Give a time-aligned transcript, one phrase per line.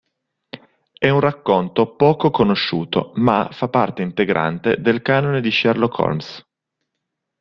[0.97, 6.45] È un racconto poco conosciuto, ma fa parte integrante del canone di Sherlock Holmes.